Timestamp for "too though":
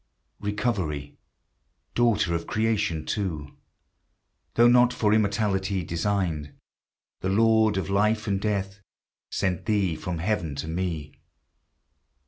3.05-4.67